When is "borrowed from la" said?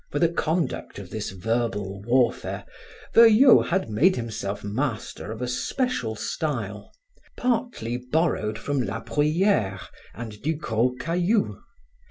7.97-9.01